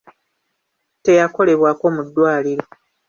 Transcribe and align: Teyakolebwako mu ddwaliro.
Teyakolebwako 1.03 1.85
mu 1.95 2.01
ddwaliro. 2.07 2.65